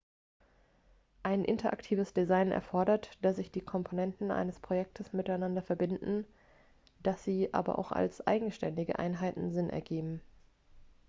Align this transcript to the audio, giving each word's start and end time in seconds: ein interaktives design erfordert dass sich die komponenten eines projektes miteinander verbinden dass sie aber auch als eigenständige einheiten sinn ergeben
ein 1.21 1.45
interaktives 1.45 2.11
design 2.11 2.49
erfordert 2.51 3.11
dass 3.21 3.35
sich 3.35 3.51
die 3.51 3.61
komponenten 3.61 4.31
eines 4.31 4.59
projektes 4.59 5.13
miteinander 5.13 5.61
verbinden 5.61 6.25
dass 7.03 7.23
sie 7.23 7.53
aber 7.53 7.77
auch 7.77 7.91
als 7.91 8.25
eigenständige 8.25 8.97
einheiten 8.97 9.51
sinn 9.51 9.69
ergeben 9.69 10.21